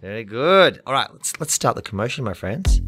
[0.00, 0.82] Very good.
[0.86, 2.82] All right, let's let's start the commotion, my friends.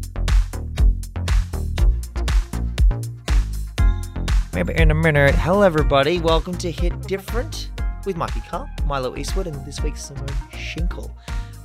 [4.53, 5.33] Maybe in a minute.
[5.33, 6.19] Hello, everybody.
[6.19, 7.71] Welcome to Hit Different
[8.05, 11.11] with Mikey Cahill, Milo Eastwood, and this week's Simone Schinkel.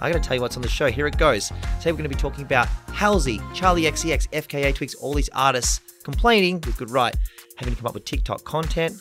[0.00, 0.90] I got to tell you what's on the show.
[0.90, 1.48] Here it goes.
[1.48, 5.82] Today we're going to be talking about Halsey, Charli XCX, FKA Twigs, all these artists
[6.04, 7.14] complaining with good right,
[7.58, 8.98] having to come up with TikTok content.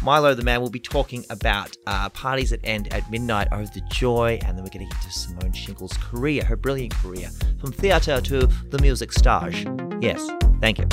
[0.00, 3.80] Milo the man will be talking about uh, parties that end at midnight, oh the
[3.90, 7.72] joy, and then we're going to get to Simone Schinkel's career, her brilliant career, from
[7.72, 9.66] theatre to the music stage.
[10.00, 10.24] Yes,
[10.60, 10.86] thank you.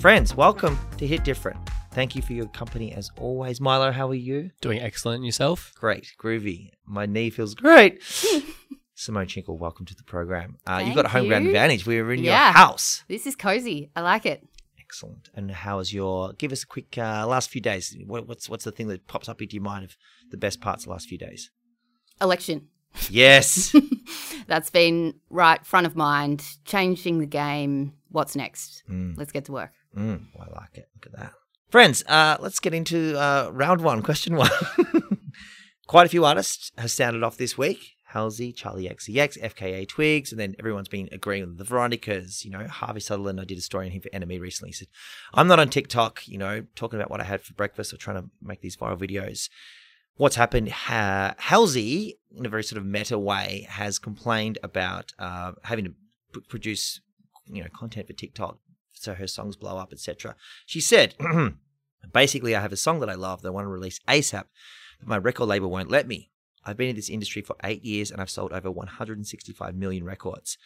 [0.00, 1.58] Friends, welcome to Hit Different.
[1.92, 3.60] Thank you for your company as always.
[3.60, 4.50] Milo, how are you?
[4.60, 5.72] Doing excellent yourself.
[5.76, 6.72] Great, groovy.
[6.84, 8.02] My knee feels great.
[8.94, 10.56] Simone Schinkel, welcome to the program.
[10.66, 11.84] Uh, you've got a home ground advantage.
[11.86, 12.46] We're in Yeah.
[12.46, 13.02] your house.
[13.08, 13.90] This is cozy.
[13.96, 14.46] I like it.
[14.78, 15.30] Excellent.
[15.34, 16.32] And how is your?
[16.34, 17.96] Give us a quick uh, last few days.
[18.06, 19.96] What, what's what's the thing that pops up into your mind of
[20.30, 21.50] the best parts of the last few days?
[22.20, 22.68] Election.
[23.10, 23.74] Yes.
[24.46, 26.44] That's been right front of mind.
[26.64, 27.94] Changing the game.
[28.10, 28.84] What's next?
[28.88, 29.72] mm, Let's get to work.
[29.96, 30.88] mm, I like it.
[30.94, 31.32] Look at that,
[31.70, 32.04] friends.
[32.06, 34.50] Uh, let's get into uh, round one, question one.
[35.88, 37.96] Quite a few artists have sounded off this week.
[38.14, 42.44] Halsey, Charli XCX, FKA Twigs, and then everyone's been agreeing with the Veronicas.
[42.44, 44.70] You know, Harvey Sutherland, I did a story on him for NME recently.
[44.70, 44.88] He said,
[45.34, 48.22] I'm not on TikTok, you know, talking about what I had for breakfast or trying
[48.22, 49.50] to make these viral videos.
[50.16, 50.70] What's happened?
[50.70, 55.94] Ha- Halsey, in a very sort of meta way, has complained about uh, having to
[56.32, 57.00] p- produce,
[57.46, 58.58] you know, content for TikTok
[58.92, 60.36] so her songs blow up, etc.
[60.66, 61.14] She said,
[62.12, 64.44] basically, I have a song that I love that I want to release ASAP,
[65.00, 66.30] but my record label won't let me.
[66.64, 70.58] I've been in this industry for eight years and I've sold over 165 million records.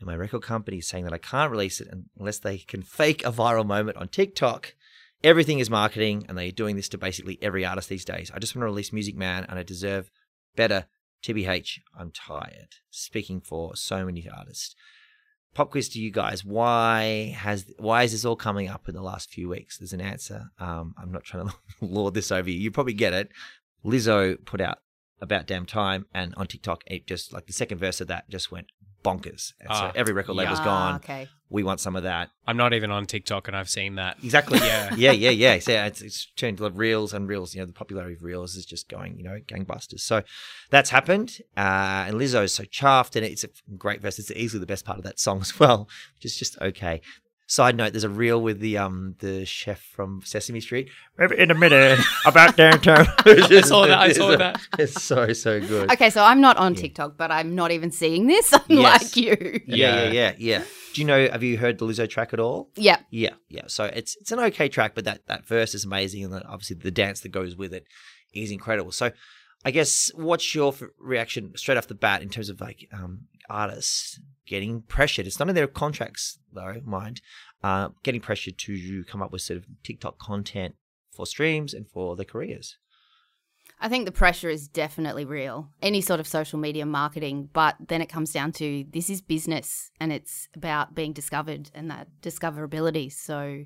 [0.00, 1.88] And my record company is saying that I can't release it
[2.18, 4.74] unless they can fake a viral moment on TikTok.
[5.22, 8.30] Everything is marketing, and they're doing this to basically every artist these days.
[8.34, 10.10] I just want to release Music Man, and I deserve
[10.56, 10.86] better.
[11.22, 12.76] TBH, I'm tired.
[12.88, 14.74] Speaking for so many artists.
[15.52, 16.44] Pop quiz to you guys.
[16.44, 19.76] Why has why is this all coming up in the last few weeks?
[19.76, 20.44] There's an answer.
[20.58, 22.58] Um, I'm not trying to lord this over you.
[22.58, 23.30] You probably get it.
[23.84, 24.78] Lizzo put out
[25.20, 28.50] about damn time, and on TikTok, it just like the second verse of that just
[28.50, 28.66] went
[29.02, 29.52] bonkers.
[29.60, 30.94] And so Ah, every record label's Ah, gone.
[30.96, 31.28] Okay.
[31.48, 32.28] We want some of that.
[32.46, 34.18] I'm not even on TikTok and I've seen that.
[34.22, 34.58] Exactly.
[34.62, 34.94] Yeah.
[34.94, 35.58] yeah, yeah, yeah.
[35.58, 37.54] So yeah, it's, it's turned to reels and reels.
[37.54, 40.00] You know, the popularity of reels is just going, you know, gangbusters.
[40.00, 40.22] So
[40.68, 41.38] that's happened.
[41.56, 43.48] Uh, and Lizzo is so chuffed, and it's a
[43.78, 44.18] great verse.
[44.18, 47.00] It's easily the best part of that song as well, which is just okay.
[47.50, 50.88] Side note: There's a reel with the um the chef from Sesame Street.
[51.36, 53.06] In a minute about downtown.
[53.26, 54.60] I saw that, I saw that.
[54.78, 55.90] It's so so good.
[55.90, 56.82] Okay, so I'm not on Yeah.
[56.82, 59.16] TikTok, but I'm not even seeing this, unlike Yes.
[59.16, 59.60] you.
[59.66, 60.62] Yeah, yeah, yeah, yeah.
[60.94, 61.28] Do you know?
[61.28, 62.70] Have you heard the Lizzo track at all?
[62.76, 62.98] Yeah.
[63.10, 63.62] Yeah, yeah.
[63.66, 66.76] So it's it's an okay track, but that that verse is amazing, and then obviously
[66.76, 67.84] the dance that goes with it
[68.32, 68.92] is incredible.
[68.92, 69.10] So,
[69.64, 74.18] I guess what's your reaction straight off the bat in terms of like um, artists
[74.46, 75.26] getting pressured?
[75.26, 77.20] It's none of their contracts, though, mind.
[77.62, 80.76] Uh, getting pressured to come up with sort of TikTok content
[81.14, 82.78] for streams and for their careers.
[83.82, 85.68] I think the pressure is definitely real.
[85.80, 89.90] Any sort of social media marketing, but then it comes down to this is business
[89.98, 93.10] and it's about being discovered and that discoverability.
[93.10, 93.64] So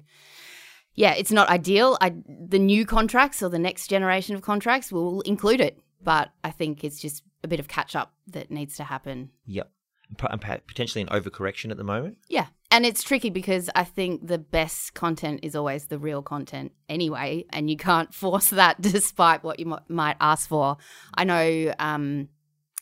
[0.95, 1.99] yeah, it's not ideal.
[2.01, 6.51] I the new contracts or the next generation of contracts will include it, but I
[6.51, 9.31] think it's just a bit of catch up that needs to happen.
[9.47, 9.71] Yep.
[10.19, 12.19] P- and pa- potentially an overcorrection at the moment.
[12.29, 12.47] Yeah.
[12.71, 17.45] And it's tricky because I think the best content is always the real content anyway,
[17.51, 20.77] and you can't force that despite what you m- might ask for.
[21.15, 22.29] I know um,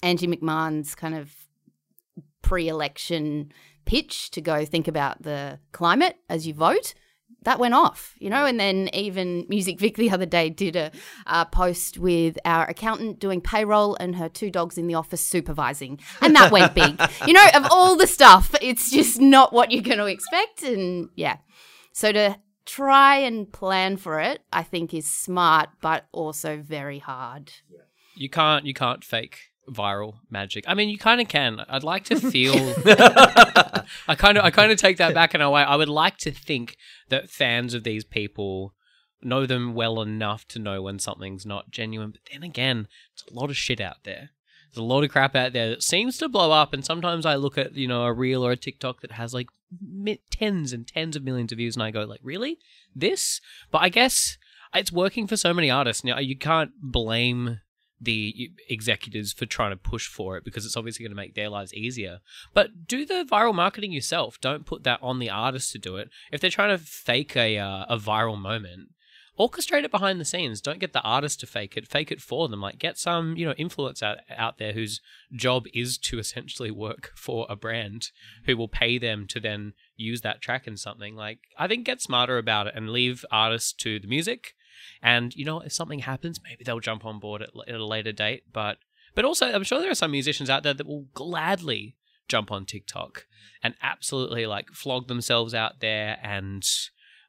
[0.02, 1.30] Angie McMahon's kind of
[2.42, 3.52] pre election
[3.84, 6.94] pitch to go think about the climate as you vote.
[7.44, 10.90] That went off, you know, and then even Music Vic the other day did a,
[11.26, 15.98] uh post with our accountant doing payroll and her two dogs in the office supervising,
[16.20, 17.00] and that went big.
[17.26, 21.08] You know, of all the stuff, it's just not what you're going to expect, and
[21.14, 21.36] yeah.
[21.92, 27.52] So to try and plan for it, I think is smart, but also very hard.
[28.14, 30.64] You can't you can't fake viral magic.
[30.66, 31.64] I mean, you kind of can.
[31.68, 32.54] I'd like to feel.
[34.08, 35.62] I kind of I kind of take that back in a way.
[35.62, 36.76] I would like to think
[37.08, 38.74] that fans of these people
[39.22, 42.10] know them well enough to know when something's not genuine.
[42.10, 44.30] But then again, it's a lot of shit out there.
[44.70, 47.34] There's a lot of crap out there that seems to blow up, and sometimes I
[47.34, 49.48] look at you know a reel or a TikTok that has like
[50.30, 52.58] tens and tens of millions of views, and I go like, really,
[52.94, 53.40] this?
[53.70, 54.38] But I guess
[54.74, 56.04] it's working for so many artists.
[56.04, 57.60] Now you can't blame
[58.02, 61.48] the executives for trying to push for it because it's obviously going to make their
[61.48, 62.18] lives easier.
[62.52, 64.40] But do the viral marketing yourself.
[64.40, 66.10] Don't put that on the artist to do it.
[66.32, 68.88] If they're trying to fake a uh, a viral moment,
[69.38, 70.60] orchestrate it behind the scenes.
[70.60, 71.88] Don't get the artist to fake it.
[71.88, 72.60] Fake it for them.
[72.60, 75.00] Like get some, you know, influence out, out there whose
[75.32, 78.10] job is to essentially work for a brand
[78.46, 81.14] who will pay them to then use that track in something.
[81.14, 84.54] Like I think get smarter about it and leave artists to the music.
[85.02, 88.12] And you know, if something happens, maybe they'll jump on board at, at a later
[88.12, 88.44] date.
[88.52, 88.78] But
[89.14, 91.96] but also, I'm sure there are some musicians out there that will gladly
[92.28, 93.26] jump on TikTok
[93.62, 96.64] and absolutely like flog themselves out there and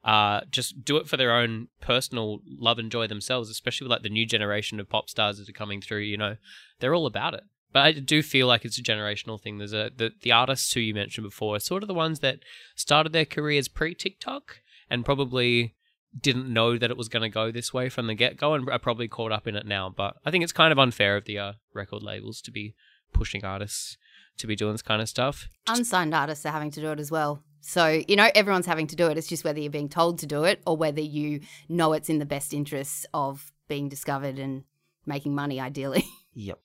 [0.04, 4.02] uh, just do it for their own personal love and joy themselves, especially with like
[4.02, 6.00] the new generation of pop stars that are coming through.
[6.00, 6.36] You know,
[6.80, 7.44] they're all about it.
[7.72, 9.58] But I do feel like it's a generational thing.
[9.58, 12.38] There's a the, the artists who you mentioned before are sort of the ones that
[12.76, 15.74] started their careers pre TikTok and probably
[16.18, 18.68] didn't know that it was going to go this way from the get go and
[18.70, 19.92] are probably caught up in it now.
[19.94, 22.74] But I think it's kind of unfair of the uh, record labels to be
[23.12, 23.96] pushing artists
[24.38, 25.48] to be doing this kind of stuff.
[25.68, 27.42] Unsigned artists are having to do it as well.
[27.60, 29.16] So, you know, everyone's having to do it.
[29.16, 32.18] It's just whether you're being told to do it or whether you know it's in
[32.18, 34.64] the best interests of being discovered and
[35.06, 36.04] making money, ideally.
[36.36, 36.58] Yep.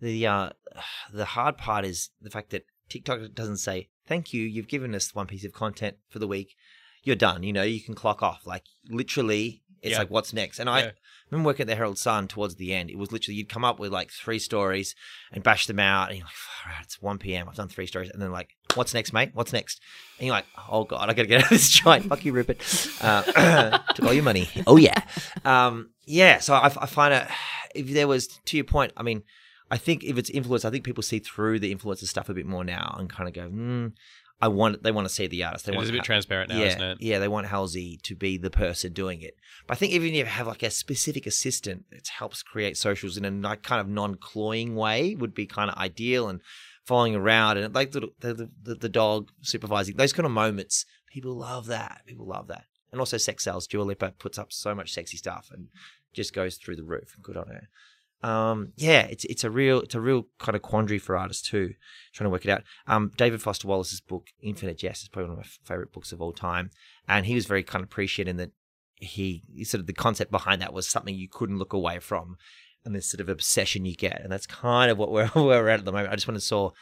[0.00, 0.50] The uh,
[1.12, 4.42] the hard part is the fact that TikTok doesn't say thank you.
[4.42, 6.56] You've given us one piece of content for the week.
[7.02, 7.42] You're done.
[7.42, 8.46] You know, you can clock off.
[8.46, 9.98] Like literally, it's Yeah.
[9.98, 10.58] like what's next.
[10.58, 10.90] And I Yeah.
[11.30, 12.90] remember working at the Herald Sun towards the end.
[12.90, 14.94] It was literally you'd come up with like three stories
[15.32, 16.34] and bash them out, and you're like,
[16.66, 17.48] "All right, it's one p.m.
[17.48, 19.30] I've done three stories, and then like, what's next, mate?
[19.32, 19.80] What's next?
[20.18, 22.04] And you're like, oh god, I gotta get out of this joint.
[22.04, 22.58] Fuck you, Rupert.
[23.00, 24.48] Uh, took all your money.
[24.66, 25.00] Oh yeah,
[25.44, 26.38] um, yeah.
[26.40, 27.26] So I, I find it.
[27.74, 29.22] If there was to your point, I mean,
[29.70, 32.44] I think if it's influence, I think people see through the influencer stuff a bit
[32.46, 33.86] more now and kind of go, hmm,
[34.42, 34.82] I want.
[34.82, 35.66] They want to see the artist.
[35.66, 36.98] They It want is a bit transparent now, yeah, isn't it?
[37.00, 37.18] yeah.
[37.18, 39.36] They want Halsey to be the person doing it.
[39.66, 43.16] But I think even if you have like a specific assistant that helps create socials
[43.16, 46.40] in a kind of non-cloying way would be kind of ideal and
[46.84, 50.86] following around and like the the, the the dog supervising those kind of moments.
[51.12, 52.02] People love that.
[52.06, 52.64] People love that.
[52.92, 53.66] And also sex sells.
[53.66, 55.68] Dua Lipa puts up so much sexy stuff and
[56.12, 57.14] just goes through the roof.
[57.22, 57.68] Good on her.
[58.22, 61.74] Um, yeah, it's it's a real it's a real kind of quandary for artists too,
[62.12, 62.62] trying to work it out.
[62.86, 66.20] Um, David Foster Wallace's book Infinite Jest is probably one of my favorite books of
[66.20, 66.70] all time,
[67.08, 68.50] and he was very kind of appreciating that
[68.96, 72.36] he he sort of the concept behind that was something you couldn't look away from,
[72.84, 75.68] and this sort of obsession you get, and that's kind of what we're where we're
[75.68, 76.12] at at the moment.
[76.12, 76.72] I just went and saw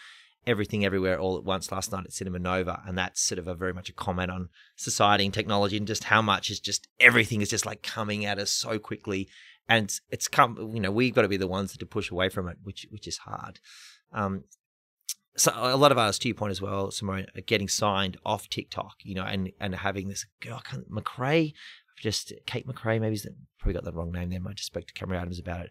[0.46, 3.54] everything everywhere all at once last night at Cinema Nova, and that's sort of a
[3.54, 7.42] very much a comment on society and technology and just how much is just everything
[7.42, 9.28] is just like coming at us so quickly,
[9.68, 10.72] and it's come.
[10.74, 13.06] You know, we've got to be the ones to push away from it, which which
[13.06, 13.60] is hard.
[14.12, 14.44] Um,
[15.36, 18.48] so a lot of artists, to your point as well, Simone, are getting signed off
[18.48, 21.52] TikTok, you know, and and having this girl, McRae,
[21.96, 23.18] just Kate McRae, maybe
[23.58, 24.40] probably got the wrong name there.
[24.46, 25.70] I just spoke to Cameron Adams about it,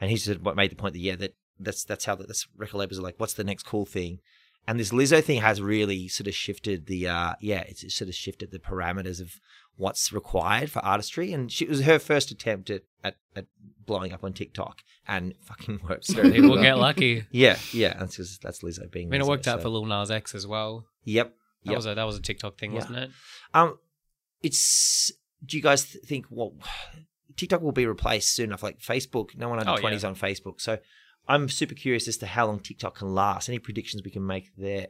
[0.00, 2.46] and he said what made the point that yeah, that that's that's how the, that's
[2.56, 4.20] record labels are like, what's the next cool thing?
[4.68, 8.14] And this Lizzo thing has really sort of shifted the uh yeah, it's sort of
[8.14, 9.40] shifted the parameters of
[9.76, 13.46] what's required for artistry, and she it was her first attempt at at, at
[13.84, 16.14] blowing up on TikTok, and fucking works.
[16.14, 16.62] well.
[16.62, 17.24] get lucky.
[17.30, 19.08] Yeah, yeah, that's just that's Lizzo being.
[19.08, 20.86] I mean, it Lizzo, worked out so- for Lil Nas X as well.
[21.04, 21.34] Yep.
[21.64, 21.76] That Yep.
[21.76, 22.78] was a that was a TikTok thing, Yeah.
[22.78, 23.10] wasn't it?
[23.54, 23.78] Um,
[24.42, 25.12] it's.
[25.44, 26.54] Do you guys th- think well,
[27.36, 28.62] TikTok will be replaced soon enough?
[28.62, 30.60] Like Facebook, no one under Oh, twenties on Facebook.
[30.60, 30.78] So
[31.28, 33.48] I'm super curious as to how long TikTok can last.
[33.48, 34.86] Any predictions we can make there?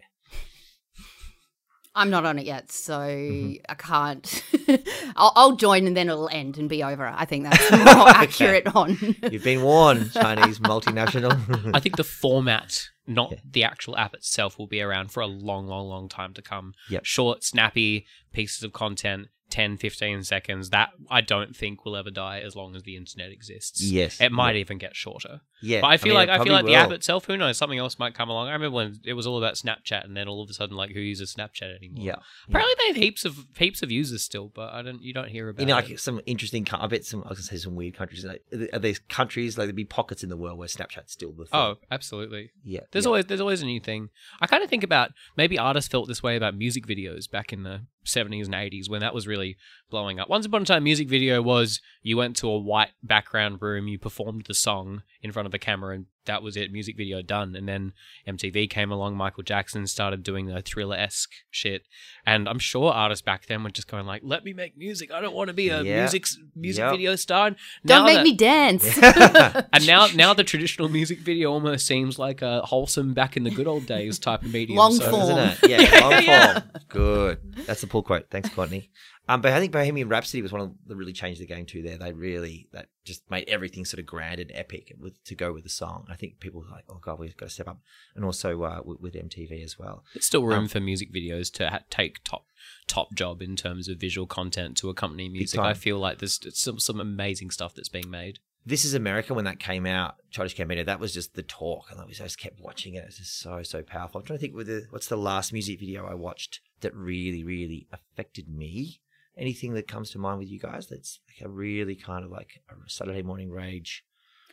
[1.96, 3.54] I'm not on it yet, so Mm-hmm.
[3.68, 4.44] I can't.
[5.16, 7.06] I'll, I'll join and then it'll end and be over.
[7.06, 8.98] I think that's more accurate on.
[9.30, 11.70] You've been warned, Chinese multinational.
[11.74, 13.38] I think the format, not Yeah.
[13.50, 16.74] the actual app itself, will be around for a long, long, long time to come.
[16.90, 17.04] Yep.
[17.04, 20.70] Short, snappy pieces of content, 10, 15 seconds.
[20.70, 23.82] That I don't think will ever die as long as the internet exists.
[23.82, 24.60] yes, It might Yeah.
[24.60, 25.40] even get shorter.
[25.62, 27.78] Yeah, But I feel mean, like I feel like the app itself, who knows, something
[27.78, 28.48] else might come along.
[28.48, 30.90] I remember when it was all about Snapchat and then all of a sudden like
[30.90, 32.04] who uses Snapchat anymore.
[32.04, 32.16] Yeah,
[32.48, 35.48] Apparently they have heaps of heaps of users still, but I don't you don't hear
[35.48, 35.88] about you know, it.
[35.88, 36.66] like some interesting.
[36.72, 37.22] I bet some.
[37.24, 38.24] I was gonna say some weird countries.
[38.26, 38.42] Like,
[38.74, 41.58] are there countries like there'd be pockets in the world where Snapchat's still the thing?
[41.58, 42.50] Oh, absolutely.
[42.62, 42.80] yeah.
[42.92, 43.08] There's yeah.
[43.08, 44.10] always there's always a new thing.
[44.42, 47.62] I kind of think about maybe artists felt this way about music videos back in
[47.62, 49.56] the 70s and 80s when that was really
[49.90, 50.28] blowing up.
[50.28, 53.98] Once upon a time, music video was you went to a white background room, you
[53.98, 56.70] performed the song in front of the camera, and that was it.
[56.72, 57.56] Music video done.
[57.56, 57.92] And then
[58.28, 59.16] MTV came along.
[59.16, 61.86] Michael Jackson started doing the thriller esque shit,
[62.26, 65.10] and I'm sure artists back then were just going like, "Let me make music.
[65.12, 66.00] I don't want to be a Yeah.
[66.02, 66.90] music music Yep.
[66.92, 68.98] video star." And Don't make that- me dance.
[69.72, 73.50] and now, now the traditional music video almost seems like a wholesome back in the
[73.50, 74.76] good old days type of medium.
[74.78, 75.38] Long so- form.
[75.38, 75.70] Isn't it?
[75.70, 76.52] Yeah, long Yeah.
[76.60, 76.70] form.
[76.88, 77.38] Good.
[77.66, 78.26] That's the pull quote.
[78.30, 78.90] Thanks, Courtney.
[79.28, 81.82] Um, but I think Bohemian Rhapsody was one of the really changed the game too.
[81.82, 85.52] There, they really that just made everything sort of grand and epic with to go
[85.52, 86.06] with the song.
[86.08, 87.80] I think people were like, oh god, we've got to step up,
[88.14, 90.04] and also uh, with, with MTV as well.
[90.14, 92.46] There's still room Um, for music videos to ha- take top
[92.86, 95.58] top job in terms of visual content to accompany music.
[95.60, 98.38] I feel like there's some some amazing stuff that's being made.
[98.64, 100.84] This is America when that came out, Childish Gambino.
[100.84, 103.04] That was just the talk, and I just kept watching it.
[103.06, 104.20] It's just so so powerful.
[104.20, 107.88] I'm trying to think with what's the last music video I watched that really really
[107.92, 109.00] affected me.
[109.36, 110.86] Anything that comes to mind with you guys?
[110.86, 114.02] That's like a really kind of like a Saturday morning rage.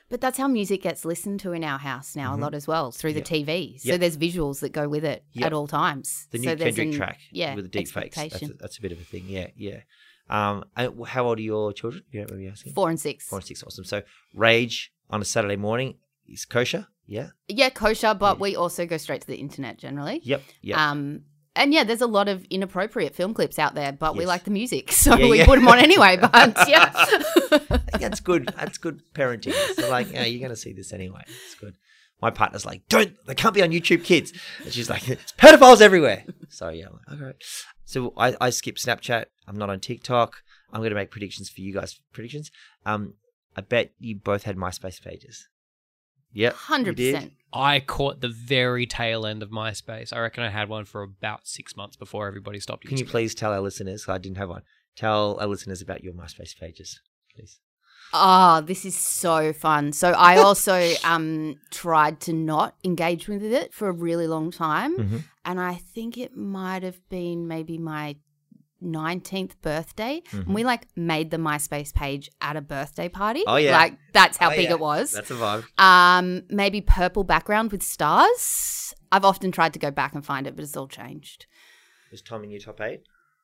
[0.09, 2.37] But that's how music gets listened to in our house now Mhm.
[2.37, 3.27] a lot as well through the Yep.
[3.27, 3.77] TV.
[3.79, 3.99] So Yep.
[4.01, 5.45] there's visuals that go with it Yep.
[5.47, 6.27] at all times.
[6.31, 8.15] The so new there's Kendrick an- track yeah, with the deep fakes.
[8.17, 9.25] That's a, that's a bit of a thing.
[9.27, 9.81] Yeah, yeah.
[10.29, 10.65] Um,
[11.07, 12.03] how old are your children?
[12.11, 12.73] You don't asking?
[12.73, 13.27] Four and six.
[13.27, 13.63] Four and six.
[13.63, 13.85] Awesome.
[13.85, 15.97] So rage on a Saturday morning
[16.27, 16.87] is kosher.
[17.05, 17.29] Yeah.
[17.47, 18.41] Yeah, kosher, but Yeah.
[18.41, 20.19] we also go straight to the internet generally.
[20.23, 20.43] Yep.
[20.61, 20.77] Yep.
[20.77, 24.43] Um, and yeah, there's a lot of inappropriate film clips out there, but we like
[24.43, 25.45] the music, so Yeah, we yeah.
[25.45, 26.17] put them on anyway.
[26.21, 26.91] But yeah,
[27.99, 28.51] that's good.
[28.57, 29.53] That's good parenting.
[29.75, 31.21] So like, yeah, you're gonna see this anyway.
[31.27, 31.75] It's good.
[32.21, 33.13] My partner's like, don't.
[33.27, 34.31] They can't be on YouTube Kids.
[34.63, 36.23] And she's like, it's pedophiles everywhere.
[36.49, 37.37] So yeah, I'm like, okay.
[37.85, 39.25] So I, I skip Snapchat.
[39.47, 40.37] I'm not on TikTok.
[40.71, 41.99] I'm gonna make predictions for you guys.
[42.13, 42.49] Predictions.
[42.85, 43.15] Um,
[43.55, 45.47] I bet you both had MySpace pages.
[46.33, 46.55] Yep.
[46.55, 47.31] 100%.
[47.53, 50.11] I caught the very tail end of MySpace.
[50.11, 52.83] I reckon I had one for about six months before everybody stopped.
[52.83, 53.11] Using Can you using it.
[53.11, 54.05] please tell our listeners?
[54.09, 54.63] I didn't have one.
[54.95, 56.99] Tell our listeners about your MySpace pages,
[57.35, 57.59] please.
[58.15, 59.91] Oh, this is so fun.
[59.91, 64.97] So I also um tried to not engage with it for a really long time,
[64.97, 65.23] Mhm.
[65.45, 68.15] and I think it might have been maybe my
[68.83, 73.49] 19th birthday and we like made the myspace page at a birthday party Mm-hmm.
[73.49, 73.71] Oh, yeah.
[73.77, 74.71] like that's how Oh, big yeah.
[74.71, 75.63] it was That's a vibe.
[75.81, 80.55] um maybe purple background with stars i've often tried to go back and find it
[80.55, 81.45] but it's all changed
[82.11, 83.01] Was Tom in your top eight?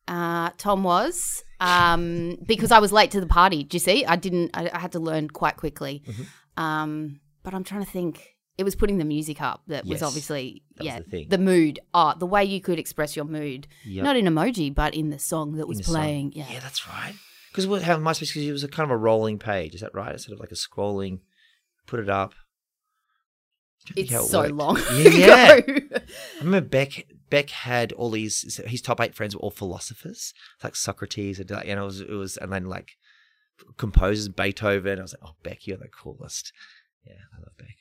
[0.07, 3.63] uh, Tom was um, because I was late to the party.
[3.63, 4.05] Do you see?
[4.05, 4.51] I didn't.
[4.55, 6.01] I, I had to learn quite quickly.
[6.07, 6.25] Mhm.
[6.63, 8.35] Um, but I'm trying to think.
[8.59, 11.43] It was putting the music up that Yes, was obviously that was yeah the thing.
[11.45, 11.79] mood.
[11.93, 14.03] Oh, the way you could express your mood, Yep.
[14.03, 16.33] not in emoji, but in the song that In was the playing.
[16.35, 16.45] Yeah.
[16.51, 17.13] Yeah, that's right.
[17.51, 18.19] Because what MySpace?
[18.33, 19.73] Because it was a kind of a rolling page.
[19.73, 20.11] Is that right?
[20.11, 21.21] instead of like a scrolling.
[21.87, 22.33] Put it up.
[23.87, 24.53] I don't think it's it so worked.
[24.53, 24.77] long.
[24.93, 25.53] Yeah.
[25.55, 25.87] ago.
[25.95, 27.07] I remember Beck.
[27.29, 28.59] Beck had all these.
[28.67, 32.01] His top eight friends were all philosophers, like Socrates, and like, you know, it was,
[32.01, 32.91] it was, and then like
[33.77, 34.99] composers, Beethoven.
[34.99, 36.51] I was like, oh, Beck, you're the coolest.
[37.05, 37.77] Yeah, I love Beck.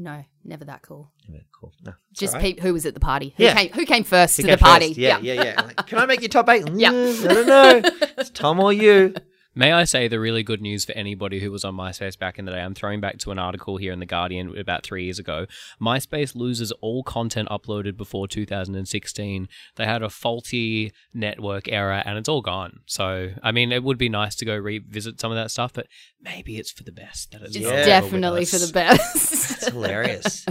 [0.00, 1.10] No, never that cool.
[1.28, 1.72] Yeah, cool.
[1.84, 2.42] No, Just right.
[2.42, 3.34] peep who was at the party.
[3.36, 3.54] Who Yeah.
[3.54, 3.70] came?
[3.72, 4.88] Who came first Who to came the party?
[4.88, 4.98] first?
[4.98, 5.54] Yeah, yeah, yeah.
[5.58, 6.68] I'm like, Can I make your top eight?
[6.74, 6.90] Yeah.
[6.90, 7.82] Mm, I don't know.
[8.18, 9.14] It's Tom or you.
[9.52, 12.44] May I say the really good news for anybody who was on MySpace back in
[12.44, 12.60] the day?
[12.60, 15.46] I'm throwing back to an article here in The Guardian about three years ago.
[15.80, 19.48] MySpace loses all content uploaded before 2016.
[19.74, 22.80] They had a faulty network error and it's all gone.
[22.86, 25.88] So, I mean, it would be nice to go revisit some of that stuff, but
[26.22, 27.32] maybe it's for the best.
[27.32, 29.50] That it's It's no definitely for the best.
[29.60, 30.46] It's hilarious.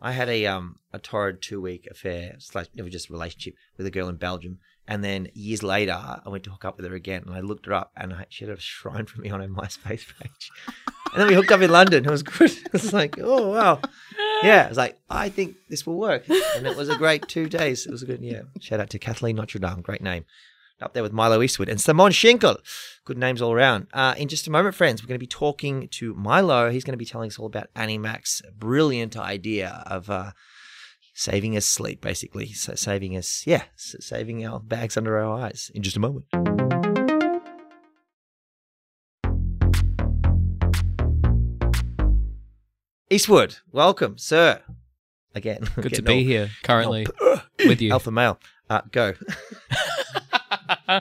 [0.00, 3.54] I had a um a torrid two week affair slash it was just a relationship
[3.76, 6.86] with a girl in Belgium, and then years later I went to hook up with
[6.86, 9.30] her again, and I looked her up, and I, she had a shrine for me
[9.30, 10.50] on her MySpace page,
[11.12, 12.04] and then we hooked up in London.
[12.04, 12.52] It was good.
[12.64, 13.80] It was like, oh wow,
[14.42, 14.64] yeah.
[14.64, 17.86] I was like, I think this will work, and it was a great two days.
[17.86, 18.42] It was a good yeah.
[18.60, 20.24] Shout out to Kathleen Notre Dame, great name.
[20.80, 22.56] Up there with Milo Eastwood and Simon Schinkel.
[23.04, 23.86] Good names all around.
[23.92, 26.70] Uh, in just a moment, friends, we're going to be talking to Milo.
[26.70, 30.32] He's going to be telling us all about Annie Mac's brilliant idea of uh,
[31.12, 32.52] saving us sleep, basically.
[32.52, 36.26] So saving us, yeah, saving our bags under our eyes in just a moment.
[43.10, 44.60] Eastwood, welcome, sir.
[45.34, 47.90] Again, Good to be all- here currently all- with you.
[47.92, 48.38] Alpha male.
[48.70, 49.12] Uh, go.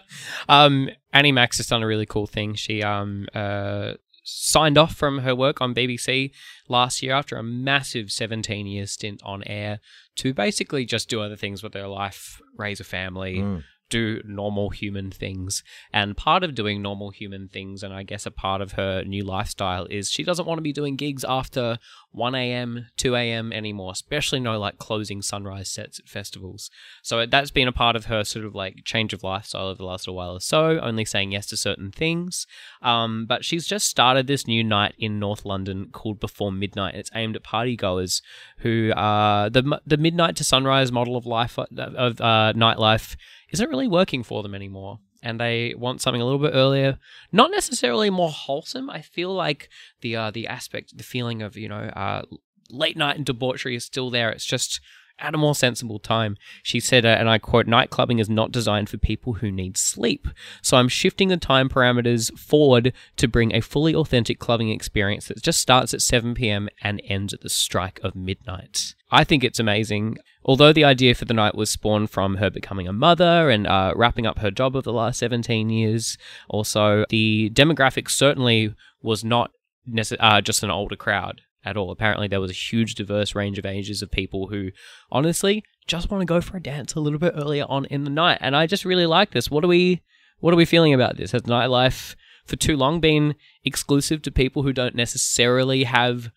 [0.49, 2.55] um, Annie Mac's has done a really cool thing.
[2.55, 6.31] She um uh signed off from her work on BBC
[6.67, 9.79] last year after a massive 17 year stint on air
[10.17, 13.63] to basically just do other things with her life, raise a family, Mm.
[13.91, 15.63] Do normal human things.
[15.93, 19.23] And part of doing normal human things, and I guess a part of her new
[19.23, 21.77] lifestyle, is she doesn't want to be doing gigs after
[22.13, 23.53] 1 a.m., 2 a.m.
[23.53, 26.71] anymore, especially no like closing sunrise sets at festivals.
[27.03, 29.85] So that's been a part of her sort of like change of lifestyle over the
[29.85, 32.47] last little while or so, only saying yes to certain things.
[32.81, 36.95] Um, but she's just started this new night in North London called Before Midnight.
[36.95, 38.21] It's aimed at partygoers
[38.57, 43.15] who uh, the the midnight to sunrise model of life of uh, nightlife
[43.51, 44.99] isn't really working for them anymore.
[45.23, 46.97] And they want something a little bit earlier,
[47.31, 48.89] not necessarily more wholesome.
[48.89, 49.69] I feel like
[50.01, 52.23] the uh, the aspect, the feeling of you know uh,
[52.71, 54.31] late night and debauchery is still there.
[54.31, 54.81] It's just
[55.21, 56.35] at a more sensible time.
[56.63, 59.77] She said, uh, and I quote, night clubbing is not designed for people who need
[59.77, 60.27] sleep.
[60.61, 65.41] So I'm shifting the time parameters forward to bring a fully authentic clubbing experience that
[65.41, 66.67] just starts at 7 p.m.
[66.81, 68.95] and ends at the strike of midnight.
[69.11, 70.17] I think it's amazing.
[70.43, 73.93] Although the idea for the night was spawned from her becoming a mother and uh,
[73.95, 76.17] wrapping up her job of the last 17 years,
[76.49, 79.51] also, the demographic certainly was not
[79.87, 81.91] necess- uh, just an older crowd at all.
[81.91, 84.71] Apparently, there was a huge, diverse range of ages of people who,
[85.11, 88.09] honestly, just want to go for a dance a little bit earlier on in the
[88.09, 88.39] night.
[88.41, 89.51] And I just really like this.
[89.51, 90.01] What are we,
[90.39, 91.31] what are we feeling about this?
[91.31, 92.15] Has nightlife
[92.45, 96.31] for too long been exclusive to people who don't necessarily have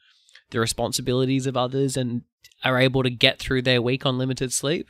[0.51, 2.23] the responsibilities of others and
[2.63, 4.87] are able to get through their week on limited sleep?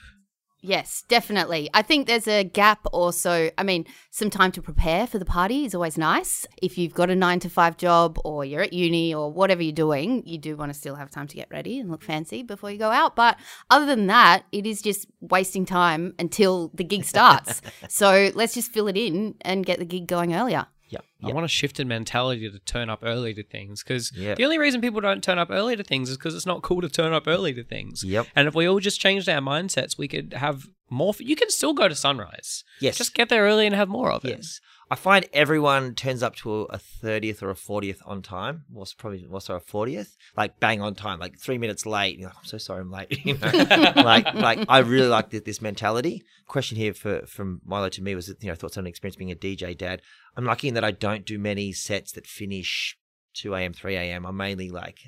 [0.66, 1.68] Yes, definitely.
[1.74, 3.50] I think there's a gap also.
[3.58, 6.46] I mean, some time to prepare for the party is always nice.
[6.62, 9.74] If you've got a nine to five job or you're at uni or whatever you're
[9.74, 12.70] doing, you do want to still have time to get ready and look fancy before
[12.70, 13.14] you go out.
[13.14, 13.36] But
[13.68, 17.60] other than that, it is just wasting time until the gig starts.
[17.90, 20.66] so let's just fill it in and get the gig going earlier.
[20.94, 21.30] Yep.
[21.30, 24.36] I want a shifted mentality to turn up early to things because Yep.
[24.38, 26.80] the only reason people don't turn up early to things is because it's not cool
[26.80, 28.02] to turn up early to things.
[28.04, 28.26] Yep.
[28.36, 31.10] And if we all just changed our mindsets, we could have more.
[31.10, 32.64] F- you can still go to sunrise.
[32.80, 32.96] Yes.
[32.98, 34.36] Just get there early and have more of it.
[34.36, 34.60] Yes.
[34.90, 38.64] I find everyone turns up to a thirtieth or a fortieth on time.
[38.68, 40.16] What's probably what's our fortieth?
[40.36, 42.18] Like bang on time, like three minutes late.
[42.18, 43.08] You're like, I'm so sorry, I'm late.
[43.24, 43.50] You know,
[43.96, 46.22] like like I really like this, this mentality.
[46.46, 49.34] Question here for from Milo to me was you know thoughts on experience being a
[49.36, 50.02] DJ dad.
[50.36, 52.96] I'm lucky in that I don't do many sets that finish
[53.32, 53.72] two a.m.
[53.72, 54.26] three a.m.
[54.26, 54.98] I'm mainly like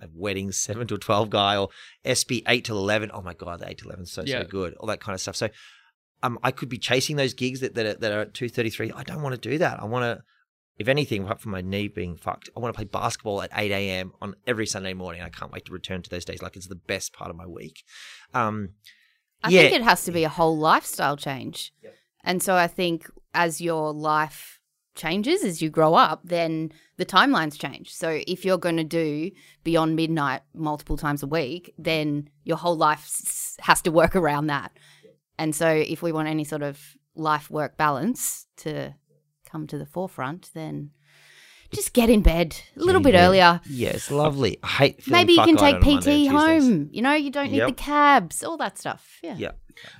[0.00, 1.68] a wedding seven to twelve guy or
[2.04, 3.10] SB eight to eleven.
[3.12, 4.42] Oh my god, the eight to eleven is so Yeah.
[4.42, 4.74] so good.
[4.74, 5.36] All that kind of stuff.
[5.36, 5.48] So
[6.26, 8.70] um, I could be chasing those gigs that that are, that are at two thirty
[8.70, 8.92] three.
[8.92, 9.80] I don't want to do that.
[9.80, 10.22] I want to,
[10.78, 13.72] if anything, apart from my knee being fucked, I want to play basketball at eight
[13.72, 14.12] a.m.
[14.20, 15.22] on every Sunday morning.
[15.22, 16.42] I can't wait to return to those days.
[16.42, 17.84] Like it's the best part of my week.
[18.34, 18.70] Um,
[19.44, 21.72] I yeah, think it has to be a whole lifestyle change.
[21.82, 21.94] Yep.
[22.24, 24.60] And so I think as your life
[24.96, 27.94] changes, as you grow up, then the timelines change.
[27.94, 29.30] So if you're going to do
[29.62, 34.46] beyond midnight multiple times a week, then your whole life s- has to work around
[34.46, 34.72] that.
[35.38, 36.80] And so if we want any sort of
[37.14, 38.94] life work balance to
[39.48, 40.90] come to the forefront, then
[41.72, 43.24] just get in bed a little in bit bed.
[43.26, 43.60] earlier.
[43.68, 44.58] yeah, it's lovely.
[44.62, 46.88] I hate feeling Maybe you can take on a Monday PT home.
[46.92, 47.68] You know, you don't need Yep.
[47.68, 49.18] the cabs, all that stuff.
[49.22, 49.36] Yeah.
[49.36, 49.50] Yeah,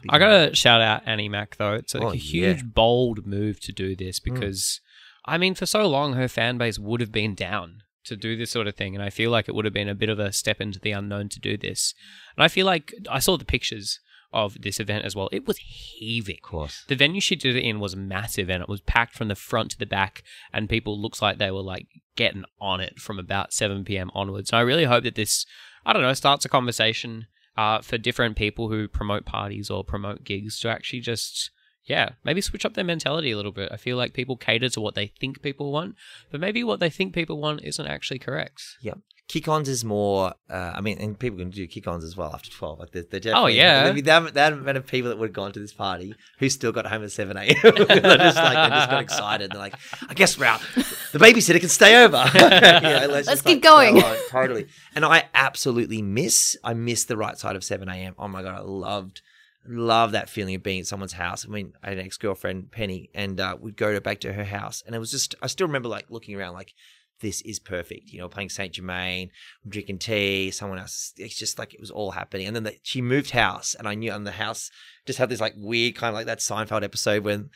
[0.09, 1.75] I gotta shout out Annie Mac though.
[1.75, 2.21] It's like Oh, a yeah.
[2.21, 4.33] huge, bold move to do this hmm.
[4.35, 4.81] because,
[5.25, 8.53] I mean, for so long her fan base would have been down to do this
[8.53, 10.33] sort of thing, and I feel like it would have been a bit of a
[10.33, 11.93] step into the unknown to do this.
[12.37, 13.99] And I feel like I saw the pictures
[14.33, 15.29] of this event as well.
[15.33, 16.37] It was heaving.
[16.43, 16.85] Of course.
[16.89, 19.73] The venue she did it in was massive and it was packed from the front
[19.73, 21.87] to the back and people looks like they were like
[22.17, 24.11] getting on it from about 7 p.m.
[24.15, 24.51] onwards.
[24.51, 25.47] And I really hope that this,
[25.85, 30.25] I don't know, starts a conversation uh, for different people who promote parties or promote
[30.25, 31.51] gigs to actually just,
[31.87, 33.71] yeah, maybe switch up their mentality a little bit.
[33.73, 35.95] I feel like people cater to what they think people want,
[36.31, 38.63] but maybe what they think people want isn't actually correct.
[38.83, 38.99] Yep.
[39.29, 40.35] Kick-ons is more.
[40.49, 42.79] Uh, I mean, and people can do kick-ons as well after twelve.
[42.79, 43.85] Like they're, they're Oh, yeah.
[43.85, 46.15] I mean, the amount the amount of people that would have gone to this party
[46.39, 47.57] who still got home at seven a.m.
[47.63, 49.51] they're just like they just got excited.
[49.51, 49.75] They're like,
[50.09, 50.61] I guess we're out.
[51.11, 52.25] The babysitter can stay over.
[52.37, 53.95] You know, Let's just, keep like, going.
[54.01, 54.17] go.
[54.31, 54.67] Totally.
[54.95, 56.57] And I absolutely miss.
[56.63, 58.15] I miss the right side of seven a.m.
[58.19, 59.23] Oh my god, I loved.
[59.69, 61.45] Love that feeling of being at someone's house.
[61.47, 64.33] I mean, I had an ex girlfriend, Penny, and uh, we'd go to, back to
[64.33, 65.35] her house, and it was just.
[65.43, 66.73] I still remember like looking around, like
[67.21, 68.11] this is perfect.
[68.11, 69.31] You know, playing Saint Germain,
[69.67, 71.13] drinking tea, someone else.
[71.17, 72.47] It's just like it was all happening.
[72.47, 74.71] And then the, she moved house, and I knew, and the house
[75.07, 77.51] just had this like weird kind of like that Seinfeld episode when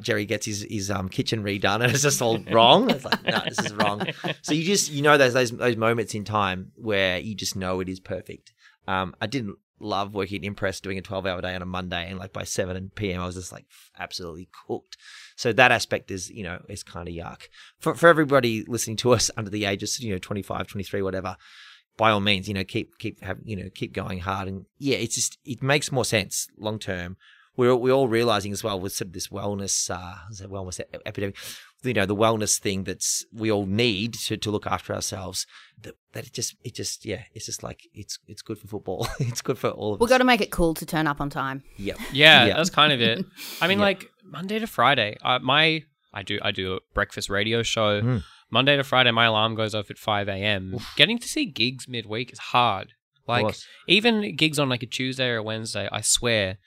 [0.00, 2.90] Jerry gets his his um, kitchen redone, and it's just all wrong.
[2.90, 4.06] It's like, no, this is wrong.
[4.42, 7.80] So you just you know those those those moments in time where you just know
[7.80, 8.52] it is perfect.
[8.86, 12.08] Um, I didn't love working at InPress doing a 12 hour day on a Monday
[12.08, 13.20] and like by 7 p.m.
[13.20, 13.66] I was just like
[13.98, 14.96] absolutely cooked.
[15.36, 17.48] So that aspect is, you know, is kind of yuck.
[17.78, 21.36] For for everybody listening to us under the ages, you know, 25, 23, whatever,
[21.96, 24.96] by all means, you know, keep keep have, you know, keep going hard and yeah,
[24.96, 27.16] it's just it makes more sense long term.
[27.56, 30.16] We're we're all realizing as well with sort of this wellness uh
[30.48, 31.36] wellness epidemic
[31.84, 35.46] you know the wellness thing that's we all need to, to look after ourselves
[35.82, 39.06] that, that it just it just yeah it's just like it's it's good for football
[39.20, 41.20] it's good for all of We've us got to make it cool to turn up
[41.20, 41.62] on time.
[41.76, 42.56] yep Yeah, Yeah.
[42.56, 43.24] that's kind of it.
[43.60, 43.84] I mean, Yeah.
[43.84, 45.16] like Monday to Friday.
[45.22, 48.00] Uh, my I do I do a breakfast radio show.
[48.00, 48.22] Mm.
[48.50, 50.78] Monday to Friday, my alarm goes off at five a.m.
[50.96, 52.92] Getting to see gigs midweek is hard.
[53.26, 53.56] Like
[53.88, 56.58] even gigs on like a Tuesday or a Wednesday, I swear,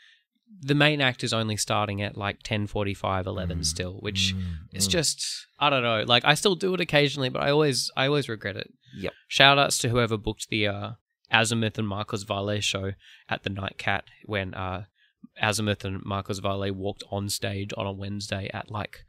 [0.59, 4.91] the main act is only starting at like 10:45, 11 still, which Mm, it's mm.
[4.91, 6.03] just I don't know.
[6.05, 8.73] Like I still do it occasionally, but I always I always regret it.
[8.97, 9.13] Yep.
[9.27, 10.91] Shout outs to whoever booked the uh
[11.31, 12.93] Azymuth and Marcos Valle show
[13.29, 14.85] at the Night Cat when uh,
[15.41, 19.05] Azymuth and Marcos Valle walked on stage on a Wednesday at like